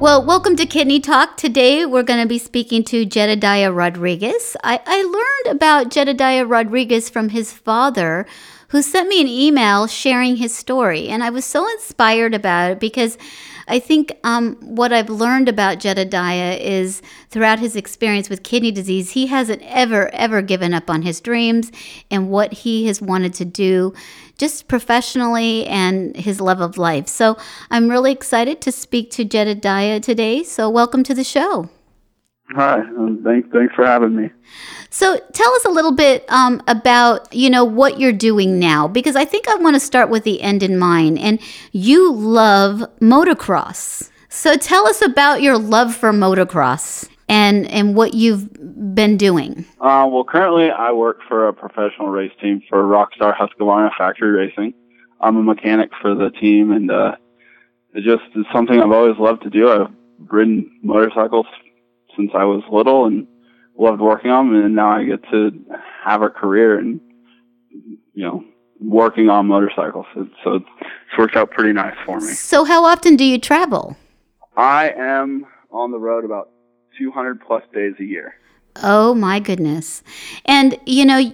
[0.00, 1.36] Well, welcome to Kidney Talk.
[1.36, 4.56] Today we're going to be speaking to Jedediah Rodriguez.
[4.62, 8.24] I, I learned about Jedediah Rodriguez from his father,
[8.68, 11.08] who sent me an email sharing his story.
[11.08, 13.18] And I was so inspired about it because
[13.66, 19.10] I think um, what I've learned about Jedediah is throughout his experience with kidney disease,
[19.10, 21.70] he hasn't ever, ever given up on his dreams
[22.10, 23.94] and what he has wanted to do
[24.38, 27.08] just professionally and his love of life.
[27.08, 27.36] So
[27.70, 30.42] I'm really excited to speak to Jedediah today.
[30.44, 31.68] So welcome to the show.
[32.54, 34.30] Hi, um, thanks, thanks for having me.
[34.88, 39.16] So tell us a little bit um, about you know what you're doing now because
[39.16, 41.18] I think I want to start with the end in mind.
[41.18, 41.40] And
[41.72, 48.48] you love motocross, so tell us about your love for motocross and and what you've
[48.94, 49.66] been doing.
[49.78, 54.72] Uh, well, currently I work for a professional race team for Rockstar Husqvarna Factory Racing.
[55.20, 57.16] I'm a mechanic for the team, and uh,
[57.92, 59.70] it just is something I've always loved to do.
[59.70, 59.92] I've
[60.30, 61.46] ridden motorcycles
[62.18, 63.26] since I was little and
[63.78, 65.50] loved working on them, and now I get to
[66.04, 67.00] have a career and
[68.12, 68.44] you know
[68.80, 70.06] working on motorcycles.
[70.44, 70.66] So it's
[71.16, 72.26] worked out pretty nice for me.
[72.26, 73.96] So how often do you travel?
[74.56, 76.50] I am on the road about
[76.98, 78.34] 200 plus days a year.
[78.82, 80.02] Oh my goodness!
[80.44, 81.32] And you know.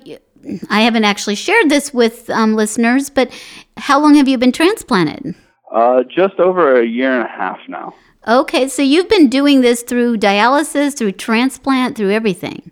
[0.68, 3.32] I haven't actually shared this with um, listeners, but
[3.78, 5.34] how long have you been transplanted?
[5.74, 7.94] Uh, just over a year and a half now.
[8.27, 12.70] Okay, so you've been doing this through dialysis, through transplant, through everything.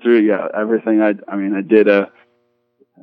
[0.00, 1.02] Through yeah, everything.
[1.02, 2.10] I I mean, I did a.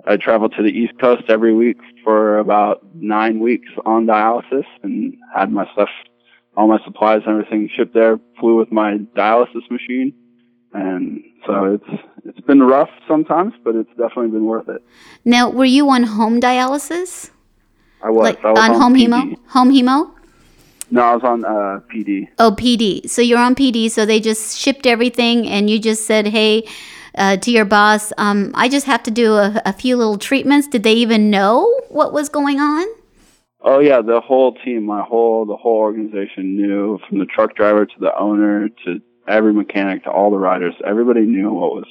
[0.08, 5.16] I traveled to the East Coast every week for about nine weeks on dialysis, and
[5.36, 5.90] had my stuff,
[6.56, 8.20] all my supplies, and everything shipped there.
[8.40, 10.14] Flew with my dialysis machine,
[10.74, 14.82] and so it's it's been rough sometimes, but it's definitely been worth it.
[15.26, 17.32] Now, were you on home dialysis?
[18.02, 18.24] I was.
[18.24, 19.08] Like I was on, on home PD.
[19.08, 19.38] hemo?
[19.50, 20.21] Home hemo?
[20.92, 22.28] No, I was on uh, PD.
[22.38, 23.10] Oh, PD.
[23.10, 23.90] So you're on PD.
[23.90, 26.68] So they just shipped everything, and you just said, "Hey."
[27.14, 30.66] Uh, to your boss, um, I just have to do a, a few little treatments.
[30.66, 32.88] Did they even know what was going on?
[33.64, 37.86] Oh yeah, the whole team, my whole the whole organization knew from the truck driver
[37.86, 40.74] to the owner to every mechanic to all the riders.
[40.86, 41.86] Everybody knew what was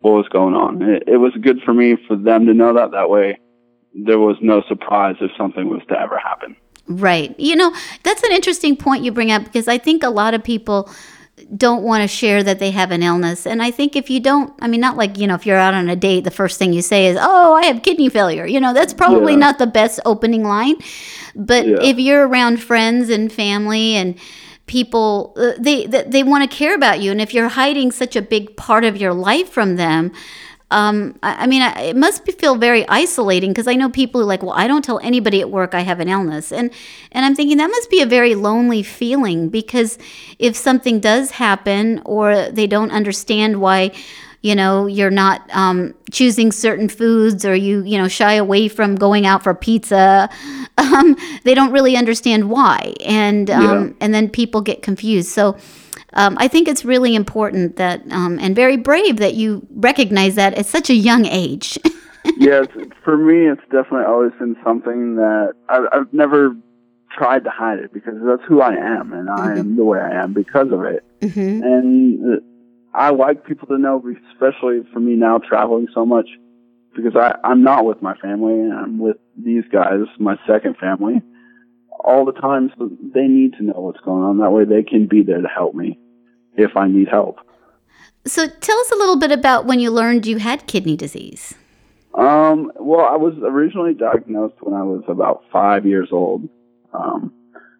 [0.00, 0.82] what was going on.
[0.82, 2.92] It, it was good for me for them to know that.
[2.92, 3.38] That way,
[3.94, 6.54] there was no surprise if something was to ever happen.
[6.90, 7.38] Right.
[7.38, 10.42] You know, that's an interesting point you bring up because I think a lot of
[10.42, 10.90] people
[11.56, 13.46] don't want to share that they have an illness.
[13.46, 15.72] And I think if you don't, I mean, not like, you know, if you're out
[15.72, 18.44] on a date, the first thing you say is, oh, I have kidney failure.
[18.44, 19.38] You know, that's probably Yeah.
[19.38, 20.76] not the best opening line.
[21.36, 21.76] But Yeah.
[21.80, 24.16] if you're around friends and family and
[24.66, 27.10] people, uh, they, they, they want to care about you.
[27.12, 30.10] And if you're hiding such a big part of your life from them,
[30.70, 34.20] um, I, I mean, I, it must be, feel very isolating because I know people
[34.20, 36.70] who are like, well, I don't tell anybody at work I have an illness, and
[37.12, 39.98] and I'm thinking that must be a very lonely feeling because
[40.38, 43.90] if something does happen or they don't understand why,
[44.42, 48.94] you know, you're not um, choosing certain foods or you you know shy away from
[48.94, 50.28] going out for pizza,
[50.78, 53.92] um, they don't really understand why, and um, Yeah.
[54.00, 55.28] and then people get confused.
[55.30, 55.56] So
[56.14, 60.54] um, I think it's really important that um, and very brave that you recognize that
[60.54, 61.78] at such a young age.
[62.36, 62.66] yes,
[63.04, 66.56] for me, it's definitely always been something that I've, I've never
[67.16, 70.22] tried to hide it because that's who I am, and I am the way I
[70.22, 71.04] am because of it.
[71.22, 72.40] hmm And uh,
[72.94, 76.28] I like people to know, especially for me now traveling so much,
[76.94, 81.22] because I, I'm not with my family, and I'm with these guys, my second family,
[82.04, 82.72] all the time.
[82.78, 84.38] So they need to know what's going on.
[84.38, 85.98] That way, they can be there to help me
[86.56, 87.38] if I need help.
[88.26, 91.54] So tell us a little bit about when you learned you had kidney disease.
[92.14, 96.48] Um, well, I was originally diagnosed when I was about five years old.
[96.92, 97.32] Um,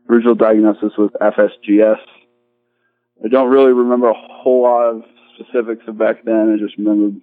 [0.09, 1.99] original diagnosis was FSGS.
[3.25, 5.03] I don't really remember a whole lot of
[5.35, 6.55] specifics of back then.
[6.55, 7.19] I just remember,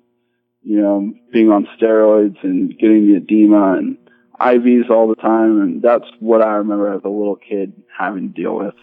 [0.64, 3.98] you know, being on steroids and getting the edema and
[4.40, 8.42] IVs all the time, and that's what I remember as a little kid having to
[8.42, 8.76] deal with.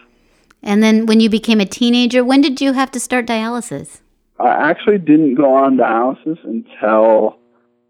[0.61, 4.01] And then when you became a teenager, when did you have to start dialysis?
[4.39, 7.37] I actually didn't go on dialysis until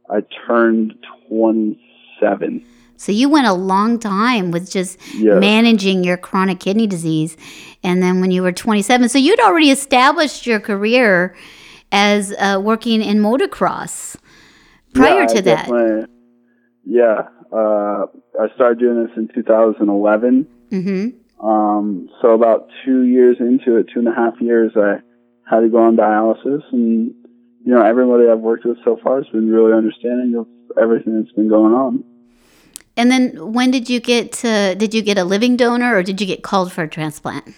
[0.09, 0.93] I turned
[1.29, 2.65] 27.
[2.97, 5.39] So you went a long time with just Yes.
[5.39, 7.35] managing your chronic kidney disease.
[7.83, 11.35] And then when you were 27, so you'd already established your career
[11.91, 14.15] as uh, working in motocross
[14.93, 16.07] prior Yeah, to that.
[16.85, 18.05] Yeah, uh,
[18.39, 20.47] I started doing this in 2011.
[20.71, 21.45] Mm-hmm.
[21.45, 25.01] Um, so about two years into it, two and a half years, I
[25.49, 27.13] had to go on dialysis, and
[27.65, 30.47] you know everybody I've worked with so far has been really understanding of
[30.81, 32.03] everything that's been going on.
[32.97, 34.75] And then, when did you get to?
[34.75, 37.53] Did you get a living donor, or did you get called for a transplant?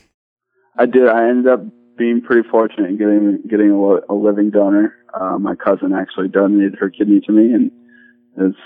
[0.78, 1.08] I did.
[1.08, 1.62] I ended up
[1.98, 4.96] being pretty fortunate in getting getting a, a living donor.
[5.14, 7.72] Uh, my cousin actually donated her kidney to me, and
[8.38, 8.58] it's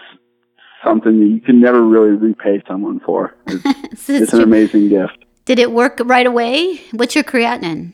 [0.84, 3.36] something that you can never really repay someone for.
[3.92, 5.26] It's, it's an amazing gift.
[5.44, 6.82] Did it work right away?
[6.92, 7.92] What's your creatinine?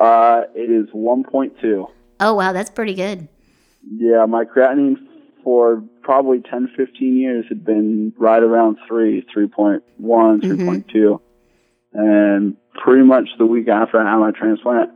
[0.00, 1.86] Uh, it is 1.2.
[2.18, 3.28] Oh, wow, that's pretty good.
[3.86, 4.96] Yeah, my creatinine
[5.44, 10.68] for probably 10, 15 years had been right around 3, 3.1, mm-hmm.
[10.68, 11.20] 3.2.
[11.92, 14.90] And pretty much the week after I had my transplant,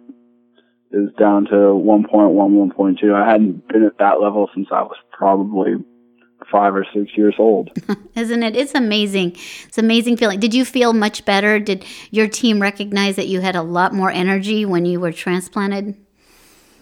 [0.92, 3.14] is down to 1.1, 1.2.
[3.14, 5.74] I hadn't been at that level since I was probably
[6.50, 7.70] five or six years old.
[8.14, 8.56] Isn't it?
[8.56, 9.36] It's amazing.
[9.66, 10.40] It's amazing feeling.
[10.40, 11.58] Did you feel much better?
[11.58, 15.96] Did your team recognize that you had a lot more energy when you were transplanted?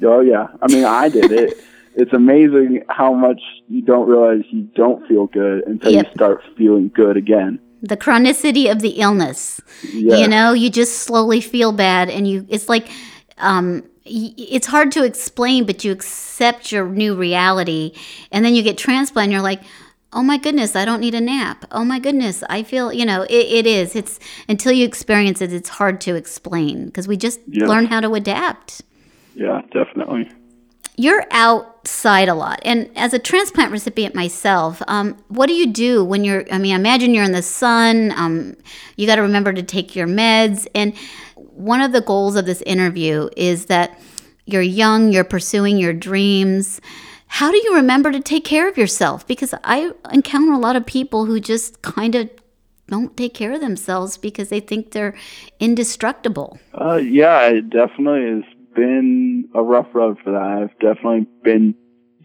[0.02, 0.48] Oh yeah.
[0.60, 1.62] I mean, I did it.
[1.94, 6.06] it's amazing how much you don't realize you don't feel good until yep.
[6.06, 7.60] you start feeling good again.
[7.82, 9.60] The chronicity of the illness.
[9.92, 10.16] Yeah.
[10.16, 12.88] You know, you just slowly feel bad and you it's like
[13.38, 13.82] um
[14.12, 17.94] it's hard to explain, but you accept your new reality.
[18.30, 19.62] And then you get transplant, you're like,
[20.12, 21.64] oh my goodness, I don't need a nap.
[21.70, 23.96] Oh my goodness, I feel, you know, it, it is.
[23.96, 27.66] It's until you experience it, it's hard to explain because we just yeah.
[27.66, 28.82] learn how to adapt.
[29.34, 30.30] Yeah, definitely.
[30.98, 32.60] You're outside a lot.
[32.66, 36.76] And as a transplant recipient myself, um, what do you do when you're, I mean,
[36.76, 38.54] imagine you're in the sun, um,
[38.98, 40.66] you got to remember to take your meds.
[40.74, 40.92] And
[41.62, 43.98] one of the goals of this interview is that
[44.46, 46.80] you're young, you're pursuing your dreams.
[47.28, 49.26] How do you remember to take care of yourself?
[49.26, 52.28] Because I encounter a lot of people who just kind of
[52.88, 55.14] don't take care of themselves because they think they're
[55.60, 56.58] indestructible.
[56.78, 60.42] Uh, yeah, it definitely has been a rough road for that.
[60.42, 61.74] I've definitely been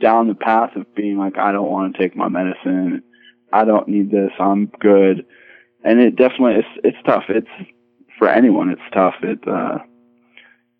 [0.01, 3.03] down the path of being like, I don't want to take my medicine.
[3.53, 4.31] I don't need this.
[4.39, 5.25] I'm good.
[5.83, 7.25] And it definitely, it's, it's tough.
[7.29, 7.47] It's,
[8.17, 9.15] for anyone, it's tough.
[9.23, 9.79] It uh,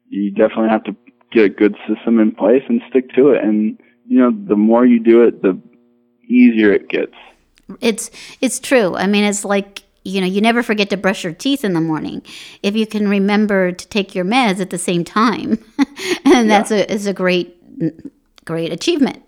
[0.10, 0.96] you definitely have to
[1.32, 3.44] get a good system in place and stick to it.
[3.44, 5.60] And you know, the more you do it, the
[6.28, 7.14] easier it gets.
[7.82, 8.10] It's
[8.42, 8.96] it's true.
[8.96, 11.82] I mean, it's like you know, you never forget to brush your teeth in the
[11.82, 12.22] morning
[12.64, 15.64] if you can remember to take your meds at the same time,
[16.26, 16.78] and that's yeah.
[16.78, 17.56] a is a great
[18.46, 19.22] great achievement.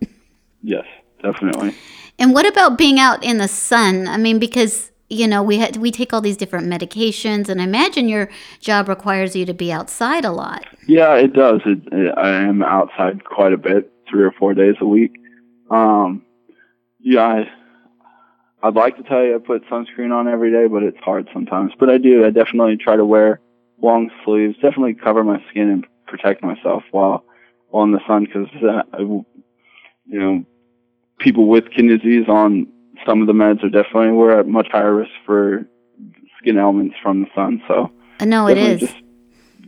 [0.64, 0.86] Yes,
[1.22, 1.76] definitely.
[2.18, 4.08] And what about being out in the sun?
[4.08, 7.64] I mean, because you know we had we take all these different medications and i
[7.64, 8.30] imagine your
[8.60, 10.66] job requires you to be outside a lot.
[10.88, 11.62] Yeah it does.
[11.66, 15.16] It, it, i am outside quite a bit three or four days a week.
[15.70, 16.24] Um
[17.00, 17.50] yeah I,
[18.64, 21.74] i'd like to tell you i put sunscreen on every day but it's hard sometimes.
[21.80, 22.26] But i do.
[22.26, 23.40] I definitely try to wear
[23.82, 24.56] long sleeves.
[24.56, 27.24] Definitely cover my skin and protect myself while
[27.74, 29.26] in the sun because uh, you
[30.20, 30.44] know
[31.20, 32.68] people with kidney disease on
[33.06, 35.66] some of the meds are definitely we're at much higher risk for
[36.38, 37.62] skin ailments from the sun.
[37.68, 37.92] So
[38.26, 38.82] no, it is.
[38.82, 38.96] Just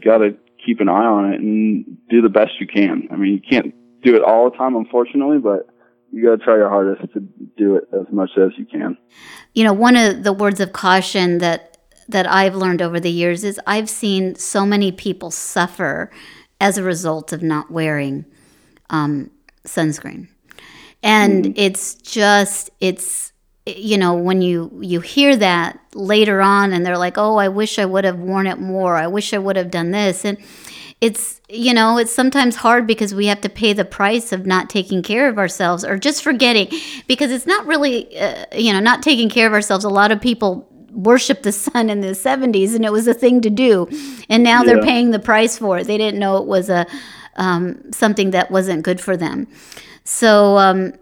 [0.03, 0.35] got to
[0.65, 3.07] keep an eye on it and do the best you can.
[3.11, 3.73] I mean, you can't
[4.03, 5.67] do it all the time, unfortunately, but
[6.11, 7.19] you got to try your hardest to
[7.57, 8.97] do it as much as you can.
[9.53, 11.77] You know, one of the words of caution that
[12.07, 16.11] that I've learned over the years is I've seen so many people suffer
[16.59, 18.25] as a result of not wearing
[18.89, 19.31] um,
[19.65, 20.27] sunscreen
[21.03, 21.53] and mm.
[21.55, 23.31] it's just it's
[23.65, 27.77] you know when you you hear that later on and they're like oh i wish
[27.77, 28.95] i would have worn it more.
[28.97, 30.25] I wish i would have done this.
[30.25, 30.37] And
[30.99, 34.69] it's you know it's sometimes hard because we have to pay the price of not
[34.69, 36.69] taking care of ourselves or just forgetting
[37.07, 39.83] because it's not really uh, you know not taking care of ourselves.
[39.83, 43.41] A lot of people worship the sun in the 70s and it was a thing
[43.41, 43.87] to do.
[44.29, 44.73] And now yeah.
[44.73, 45.87] they're paying the price for it.
[45.87, 46.85] They didn't know it was a
[47.37, 49.47] um, something that wasn't good for them
[50.03, 50.93] so, um,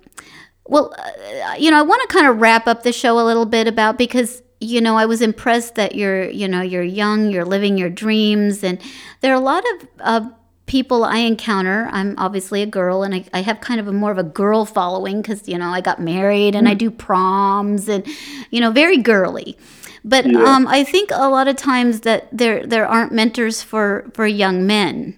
[0.65, 3.45] well, uh, you know, I want to kind of wrap up the show a little
[3.45, 7.45] bit about because you know I was impressed that you're you know you're young, you're
[7.45, 8.79] living your dreams, and
[9.21, 10.29] there are a lot of uh,
[10.65, 11.89] people I encounter.
[11.91, 14.65] I'm obviously a girl, and I, I have kind of a more of a girl
[14.65, 16.71] following because you know I got married and mm.
[16.71, 18.05] I do proms and
[18.51, 19.57] you know very girly.
[20.05, 20.43] But yeah.
[20.43, 24.67] um, I think a lot of times that there there aren't mentors for for young
[24.67, 25.17] men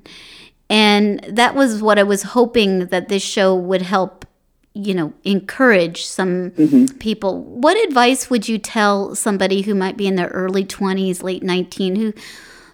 [0.72, 4.26] and that was what I was hoping that this show would help,
[4.74, 6.98] you know, encourage some mm-hmm.
[6.98, 7.44] people.
[7.44, 11.98] What advice would you tell somebody who might be in their early 20s, late 19
[11.98, 12.14] who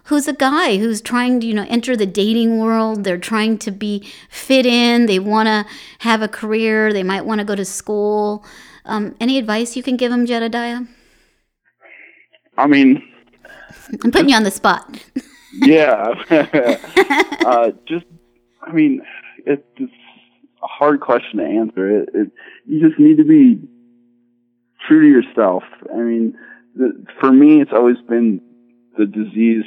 [0.04, 3.02] who's a guy who's trying to, you know, enter the dating world.
[3.02, 5.06] They're trying to be fit in.
[5.06, 5.66] They want to
[5.98, 6.92] have a career.
[6.92, 8.44] They might want to go to school.
[8.84, 10.82] Um, any advice you can give them, Jedediah?
[12.56, 13.02] I mean,
[14.04, 15.02] I'm putting you on the spot.
[15.60, 16.14] yeah.
[17.46, 18.06] uh, just,
[18.62, 19.02] I mean,
[19.46, 19.92] it's, it's
[20.62, 22.02] a hard question to answer.
[22.02, 22.30] It, it,
[22.66, 23.60] you just need to be
[24.86, 25.62] true to yourself.
[25.92, 26.38] I mean,
[26.74, 28.40] the, for me, it's always been
[28.96, 29.64] the disease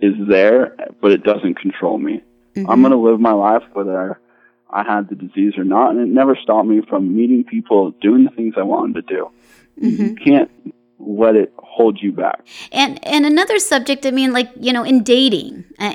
[0.00, 2.22] is there, but it doesn't control me.
[2.54, 2.70] Mm-hmm.
[2.70, 4.20] I'm going to live my life whether
[4.70, 8.24] I had the disease or not, and it never stopped me from meeting people, doing
[8.24, 9.30] the things I wanted to do.
[9.80, 10.02] Mm-hmm.
[10.02, 10.50] You can't
[11.00, 12.46] let it hold you back.
[12.72, 15.94] And and another subject, I mean, like you know, in dating, uh,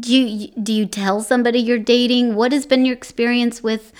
[0.00, 2.34] do you do you tell somebody you're dating?
[2.34, 3.92] What has been your experience with?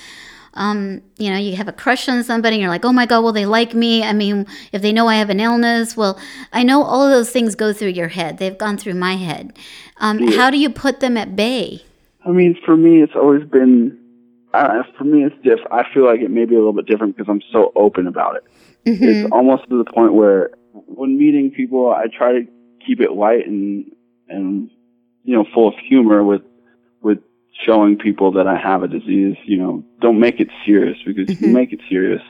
[0.55, 3.23] Um, you know, you have a crush on somebody, and you're like, oh my God,
[3.23, 4.03] well, they like me.
[4.03, 6.19] I mean, if they know I have an illness, well,
[6.51, 8.39] I know all of those things go through your head.
[8.39, 9.53] They've gone through my head.
[9.99, 10.37] Um, yeah.
[10.37, 11.83] How do you put them at bay?
[12.25, 13.99] I mean, for me, it's always been,
[14.55, 15.73] uh, for me, it's different.
[15.73, 18.37] I feel like it may be a little bit different because I'm so open about
[18.37, 18.45] it.
[18.87, 19.05] Mm-hmm.
[19.05, 22.47] It's almost to the point where when meeting people, I try to
[22.87, 23.91] keep it light and,
[24.29, 24.71] and,
[25.25, 26.43] you know, full of humor with,
[27.03, 27.19] with
[27.65, 31.41] showing people that I have a disease, you know, don't make it serious because if
[31.41, 31.57] you mm-hmm.
[31.57, 32.23] make it serious,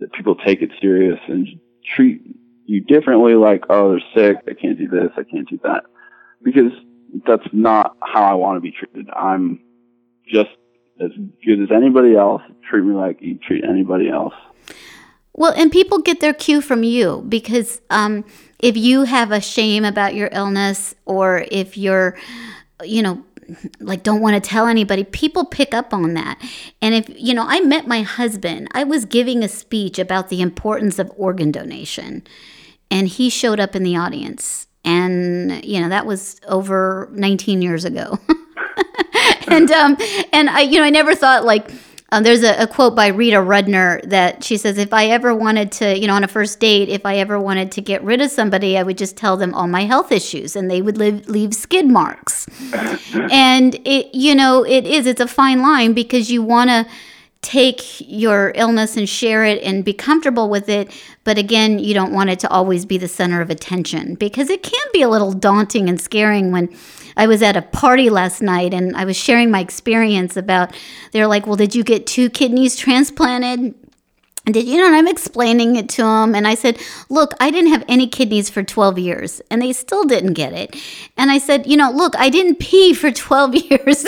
[0.00, 1.46] that people take it serious and
[1.94, 2.22] treat
[2.64, 5.84] you differently like, oh, they're sick, I can't do this, I can't do that.
[6.42, 6.72] Because
[7.26, 9.10] that's not how I want to be treated.
[9.10, 9.60] I'm
[10.26, 10.50] just
[11.00, 11.10] as
[11.44, 12.42] good as anybody else.
[12.68, 14.34] Treat me like you treat anybody else.
[15.40, 18.26] Well, and people get their cue from you because um,
[18.58, 22.14] if you have a shame about your illness or if you're,
[22.84, 23.24] you know,
[23.80, 26.38] like don't want to tell anybody people pick up on that.
[26.82, 30.40] And if you know i met my husband i was giving a speech about the
[30.40, 32.22] importance of organ donation
[32.92, 34.68] and he showed up in the audience.
[34.84, 38.18] And you know that was over 19 years ago.
[39.48, 39.96] And um
[40.32, 41.70] and i you know i never thought like
[42.12, 45.70] um, there's a, a, quote by Rita Rudner that she says, If I ever wanted
[45.72, 48.30] to, you know, on a first date, if I ever wanted to get rid of
[48.30, 51.54] somebody, I would just tell them all my health issues and they would live, leave
[51.54, 52.46] skid marks.
[53.30, 56.86] and it, you know, it is, it's a fine line because you want to
[57.42, 60.92] take your illness and share it and be comfortable with it.
[61.24, 64.62] But again, you don't want it to always be the center of attention because it
[64.62, 66.68] can be a little daunting and scaring when
[67.16, 70.74] I was at a party last night and I was sharing my experience about
[71.12, 73.74] they're like, "Well, did you get two kidneys transplanted?"
[74.46, 74.86] And did you know?
[74.86, 76.78] And I'm explaining it to them, and I said,
[77.08, 80.76] "Look, I didn't have any kidneys for 12 years, and they still didn't get it."
[81.16, 84.06] And I said, "You know, look, I didn't pee for 12 years."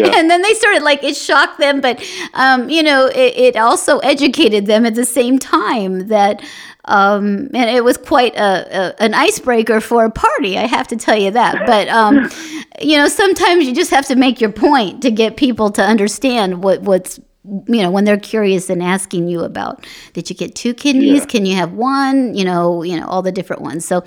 [0.00, 0.12] Yeah.
[0.16, 2.02] And then they started like it shocked them, but
[2.34, 6.42] um, you know, it, it also educated them at the same time that
[6.84, 10.58] um, and it was quite a, a, an icebreaker for a party.
[10.58, 11.64] I have to tell you that.
[11.66, 12.28] But um,
[12.80, 16.62] you know, sometimes you just have to make your point to get people to understand
[16.64, 20.72] what what's you know when they're curious and asking you about did you get two
[20.72, 21.26] kidneys yeah.
[21.26, 24.04] can you have one you know you know all the different ones so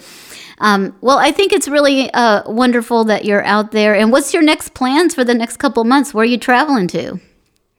[0.60, 4.44] um, well i think it's really uh, wonderful that you're out there and what's your
[4.44, 7.20] next plans for the next couple months where are you traveling to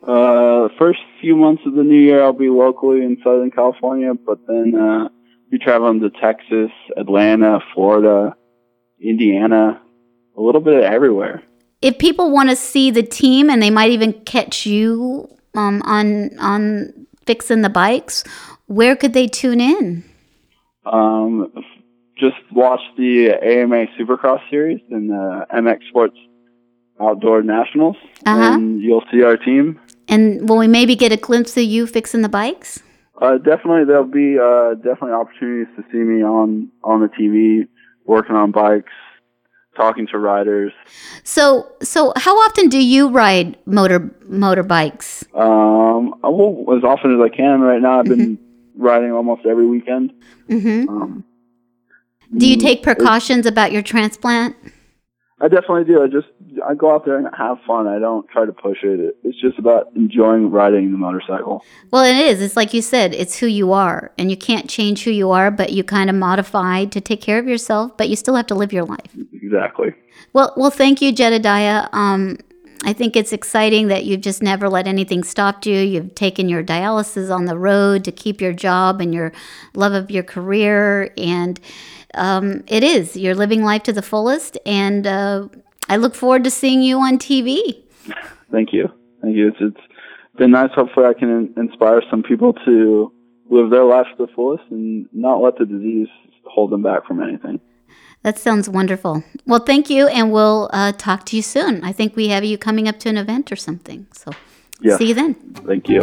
[0.07, 4.39] uh, first few months of the new year, I'll be locally in Southern California, but
[4.47, 5.09] then uh,
[5.51, 8.37] be traveling to Texas, Atlanta, Florida,
[9.01, 9.81] Indiana,
[10.37, 11.43] a little bit of everywhere.
[11.83, 16.39] If people want to see the team, and they might even catch you um, on
[16.39, 18.23] on fixing the bikes,
[18.67, 20.05] where could they tune in?
[20.85, 21.53] Um,
[22.17, 26.17] just watch the AMA Supercross series and the MX Sports
[27.01, 28.55] Outdoor Nationals, uh-huh.
[28.55, 29.79] and you'll see our team.
[30.09, 32.83] And will we maybe get a glimpse of you fixing the bikes?
[33.21, 37.67] Uh, definitely, there'll be uh, definitely opportunities to see me on on the TV
[38.05, 38.93] working on bikes,
[39.75, 40.73] talking to riders.
[41.23, 45.25] So, so how often do you ride motor motorbikes?
[45.35, 47.61] Um, well, as often as I can.
[47.61, 48.83] Right now, I've been mm-hmm.
[48.83, 50.13] riding almost every weekend.
[50.49, 50.89] Mm-hmm.
[50.89, 51.25] Um,
[52.35, 54.57] do you take precautions about your transplant?
[55.39, 56.03] I definitely do.
[56.03, 56.29] I just
[56.67, 57.87] I go out there and have fun.
[57.87, 59.19] I don't try to push it.
[59.23, 61.63] It's just about enjoying riding the motorcycle.
[61.91, 62.41] Well, it is.
[62.41, 63.15] It's like you said.
[63.15, 66.17] It's who you are, and you can't change who you are, but you kind of
[66.17, 67.95] modify to take care of yourself.
[67.99, 69.15] But you still have to live your life.
[69.35, 69.95] Exactly.
[70.33, 71.89] Well, well, thank you, Jedediah.
[71.93, 72.39] Um,
[72.85, 75.79] I think it's exciting that you've just never let anything stop you.
[75.79, 79.33] You've taken your dialysis on the road to keep your job and your
[79.75, 81.59] love of your career and
[82.17, 83.17] um, it is.
[83.17, 85.49] You're living life to the fullest, and uh,
[85.89, 87.83] I look forward to seeing you on TV.
[88.51, 88.89] Thank you.
[89.23, 89.49] Thank you.
[89.49, 89.87] It's, it's
[90.37, 90.71] been nice.
[90.75, 93.13] Hopefully, I can inspire some people to
[93.51, 96.09] live their life to the fullest and not let the disease
[96.45, 97.61] hold them back from anything.
[98.27, 99.23] That sounds wonderful.
[99.47, 101.85] Well, thank you, and we'll uh, talk to you soon.
[101.85, 104.09] I think we have you coming up to an event or something.
[104.11, 104.33] So
[104.81, 104.99] Yes.
[104.99, 105.35] see you then.
[105.65, 106.03] Thank you.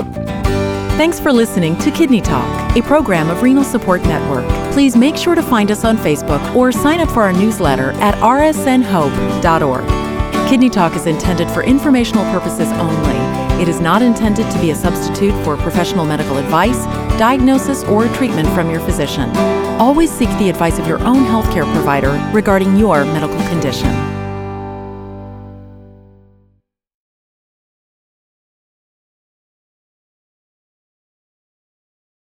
[0.96, 4.48] Thanks for listening to Kidney Talk, a program of Renal Support Network.
[4.72, 8.16] Please make sure to find us on Facebook or sign up for our newsletter at
[8.20, 9.84] rsnhope.org.
[10.50, 13.43] Kidney Talk is intended for informational purposes only.
[13.62, 16.86] It is not intended to be a substitute for professional medical advice,
[17.18, 19.30] diagnosis, or treatment from your physician.
[19.80, 24.13] Always seek the advice of your own healthcare provider regarding your medical condition.